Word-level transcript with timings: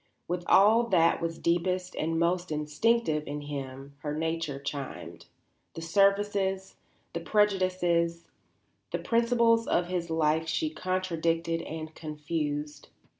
With 0.27 0.43
all 0.47 0.87
that 0.87 1.21
was 1.21 1.37
deepest 1.37 1.95
and 1.95 2.17
most 2.17 2.51
instinctive 2.51 3.21
in 3.27 3.41
him 3.41 3.93
her 3.99 4.15
nature 4.17 4.57
chimed; 4.57 5.27
the 5.75 5.81
surfaces, 5.83 6.75
the 7.13 7.19
prejudices, 7.19 8.25
the 8.91 8.97
principles 8.97 9.67
of 9.67 9.89
his 9.89 10.09
life 10.09 10.47
she 10.47 10.71
contradicted 10.71 11.61
and 11.61 11.93
confused. 11.93 12.89